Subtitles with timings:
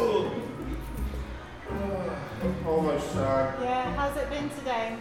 [0.00, 0.32] Oh.
[2.66, 3.60] Almost sad.
[3.60, 4.96] Yeah, how's it been today?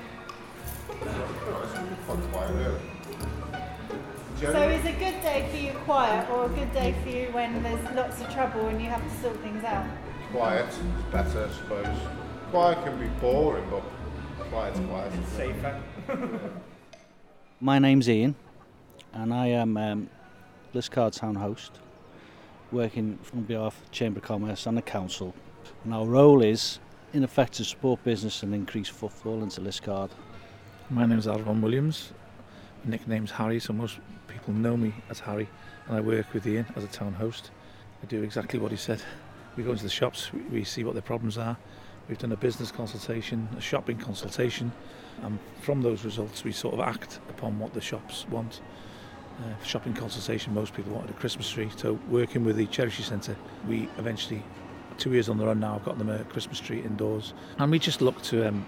[4.40, 7.62] so is a good day for you quiet or a good day for you when
[7.62, 9.86] there's lots of trouble and you have to sort things out?
[10.32, 10.78] Quiet is
[11.12, 11.98] better, I suppose.
[12.52, 13.84] Quiet can be boring, but
[14.50, 15.14] quiet's quiet.
[15.14, 15.82] It's safer.
[17.60, 18.36] My name's Ian
[19.14, 20.10] and I am um,
[20.74, 21.80] Liscard Town host
[22.72, 25.34] working on behalf of Chamber of Commerce and the Council.
[25.84, 26.80] And our role is,
[27.14, 30.10] in effect, to support business and increase footfall into Liscard.
[30.90, 32.12] My name is Alvon Williams.
[32.84, 35.48] My nickname's Harry, so most people know me as Harry,
[35.88, 37.52] and I work with Ian as a town host.
[38.04, 39.02] I do exactly what he said.
[39.56, 41.58] We go into the shops, we see what their problems are.
[42.08, 44.72] We've done a business consultation, a shopping consultation,
[45.24, 48.62] and from those results, we sort of act upon what the shops want.
[49.40, 53.36] Uh, shopping consultation, most people wanted a Christmas tree, so working with the Cherry Centre,
[53.68, 54.44] we eventually,
[54.98, 57.36] two years on the run now, I've got them a Christmas tree indoors.
[57.60, 58.66] And we just look to um,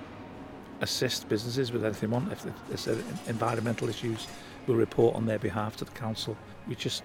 [0.82, 2.32] assist businesses with anything they want.
[2.32, 4.28] If there's uh, environmental issues,
[4.68, 6.38] we'll report on their behalf to the council.
[6.68, 7.02] We just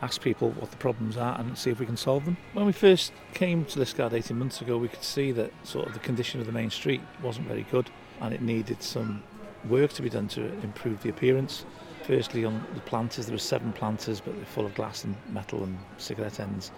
[0.00, 2.36] ask people what the problems are and see if we can solve them.
[2.52, 5.92] When we first came to Liscard 18 months ago, we could see that sort of
[5.92, 9.24] the condition of the main street wasn't very good and it needed some
[9.68, 11.64] work to be done to improve the appearance.
[12.04, 15.62] Firstly, on the planters, there were seven planters, but they're full of glass and metal
[15.62, 16.72] and cigarette ends.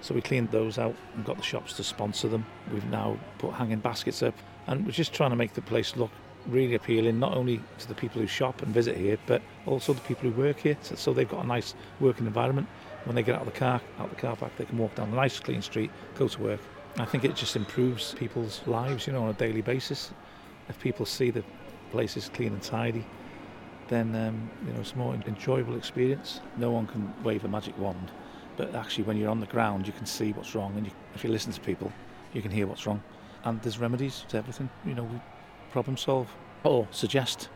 [0.00, 2.46] So we cleaned those out and got the shops to sponsor them.
[2.72, 4.34] We've now put hanging baskets up
[4.66, 6.10] and we're just trying to make the place look
[6.46, 10.00] really appealing, not only to the people who shop and visit here, but also the
[10.02, 10.76] people who work here.
[10.82, 12.68] So, they've got a nice working environment.
[13.04, 15.08] When they get out of the car, out the car park, they can walk down
[15.08, 16.60] a nice clean street, go to work.
[16.98, 20.10] I think it just improves people's lives, you know, on a daily basis.
[20.68, 21.44] If people see the
[21.90, 23.04] place is clean and tidy,
[23.88, 26.40] then um, you know it's a more enjoyable experience.
[26.56, 28.10] No one can wave a magic wand,
[28.56, 31.24] but actually when you're on the ground, you can see what's wrong, and you, if
[31.24, 31.92] you listen to people,
[32.32, 33.02] you can hear what's wrong.
[33.44, 34.68] And there's remedies to everything.
[34.84, 35.20] You know, we
[35.70, 36.28] problem solve
[36.64, 37.48] or suggest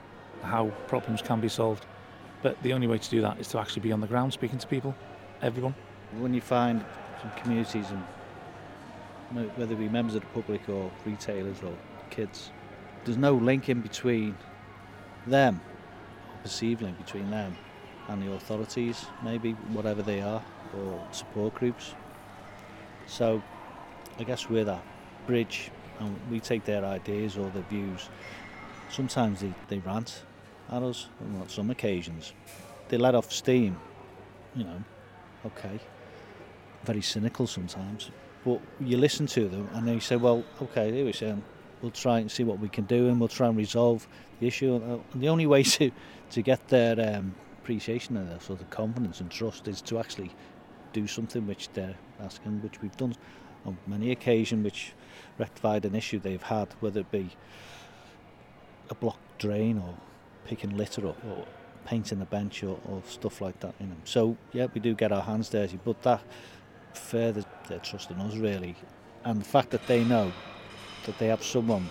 [0.43, 1.87] how problems can be solved.
[2.43, 4.59] But the only way to do that is to actually be on the ground speaking
[4.59, 4.95] to people,
[5.43, 5.75] everyone.
[6.19, 6.85] When you find
[7.21, 11.73] some communities, and whether it be members of the public or retailers or
[12.11, 12.51] kids,
[13.05, 14.37] there's no link in between
[15.27, 15.61] them,
[16.43, 17.57] perceived link between them
[18.09, 20.43] and the authorities, maybe whatever they are,
[20.77, 21.95] or support groups.
[23.07, 23.43] So
[24.19, 24.85] I guess we're that
[25.27, 25.71] bridge
[26.01, 28.09] and we take their ideas or their views.
[28.91, 30.23] Sometimes they, they rant
[30.71, 32.33] at us on some occasions.
[32.89, 33.79] They let off steam,
[34.55, 34.83] you know,
[35.47, 35.81] okay.
[36.85, 38.11] Very cynical sometimes.
[38.45, 41.35] But you listen to them and they say, well, okay, here we say,
[41.83, 44.07] we'll try and see what we can do and we'll try and resolve
[44.41, 44.75] the issue.
[44.75, 45.91] And the only way to,
[46.31, 50.31] to get their um, appreciation and their sort of confidence and trust is to actually
[50.93, 53.15] do something which they're asking, which we've done
[53.65, 54.93] on many occasions, which
[55.39, 57.31] rectified an issue they've had, whether it be
[58.91, 59.95] a blocked drain or
[60.45, 61.47] picking litter up or
[61.85, 63.75] painting a bench or, or stuff like that.
[64.05, 66.23] So yeah, we do get our hands dirty, but that
[66.95, 68.77] further their trust in us really,
[69.25, 70.33] and the fact that they know
[71.05, 71.89] that they have someone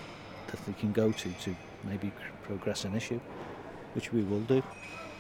[0.47, 2.11] that they can go to to maybe
[2.44, 3.19] progress an issue,
[3.94, 4.61] which we will do.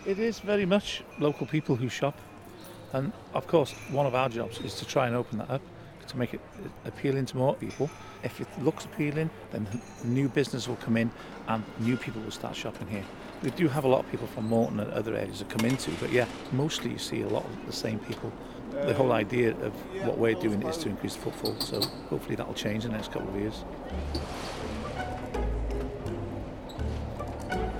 [0.05, 2.17] It is very much local people who shop.
[2.93, 5.61] And of course, one of our jobs is to try and open that up,
[6.11, 6.41] to make it
[6.85, 7.89] appealing to more people.
[8.23, 9.67] If it looks appealing, then
[10.03, 11.09] new business will come in
[11.47, 13.03] and new people will start shopping here.
[13.41, 15.91] We do have a lot of people from Moreton and other areas that come into,
[15.99, 18.31] but yeah, mostly you see a lot of the same people.
[18.71, 19.73] The whole idea of
[20.05, 22.97] what we're doing is to increase the footfall, so hopefully that will change in the
[22.97, 23.63] next couple of years.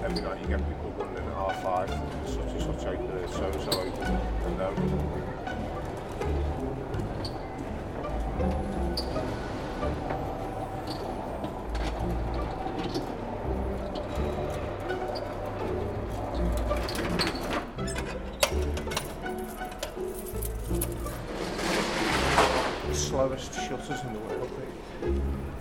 [0.03, 1.89] Every night you get people running at half five,
[2.25, 5.30] such and such so so and
[23.21, 25.60] slowest shutters in the world.